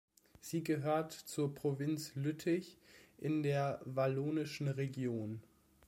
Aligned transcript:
Sie 0.39 0.63
gehört 0.63 1.13
zur 1.13 1.53
Provinz 1.53 2.15
Lüttich 2.15 2.79
in 3.19 3.43
der 3.43 3.81
Wallonischen 3.85 4.67
Region. 4.67 5.43